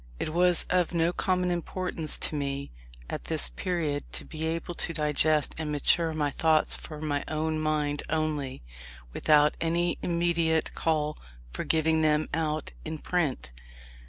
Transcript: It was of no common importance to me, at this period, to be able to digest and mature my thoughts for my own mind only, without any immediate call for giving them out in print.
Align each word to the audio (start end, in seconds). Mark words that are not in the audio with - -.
It 0.19 0.29
was 0.33 0.65
of 0.71 0.95
no 0.95 1.13
common 1.13 1.51
importance 1.51 2.17
to 2.17 2.35
me, 2.35 2.71
at 3.07 3.25
this 3.25 3.49
period, 3.49 4.11
to 4.13 4.25
be 4.25 4.47
able 4.47 4.73
to 4.73 4.93
digest 4.93 5.53
and 5.59 5.71
mature 5.71 6.11
my 6.11 6.31
thoughts 6.31 6.73
for 6.73 6.99
my 6.99 7.23
own 7.27 7.59
mind 7.59 8.01
only, 8.09 8.63
without 9.13 9.55
any 9.61 9.99
immediate 10.01 10.73
call 10.73 11.19
for 11.53 11.63
giving 11.65 12.01
them 12.01 12.29
out 12.33 12.71
in 12.83 12.97
print. 12.97 13.51